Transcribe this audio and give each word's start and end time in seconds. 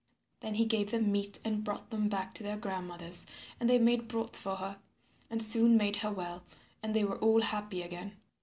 Then 0.39 0.55
he 0.55 0.65
gave 0.65 0.89
them 0.89 1.11
meat 1.11 1.37
and 1.45 1.63
brought 1.63 1.91
them 1.91 2.09
back 2.09 2.33
to 2.33 2.41
their 2.41 2.57
grandmother. 2.57 3.11
And 3.59 3.69
they 3.69 3.77
made 3.77 4.07
broth 4.07 4.35
for 4.35 4.55
her 4.55 4.79
and 5.29 5.43
soon 5.43 5.77
made 5.77 5.97
her 5.97 6.11
well, 6.11 6.41
and 6.81 6.95
they 6.95 7.03
were 7.03 7.19
all 7.19 7.43
happy 7.43 7.83
again. 7.83 8.17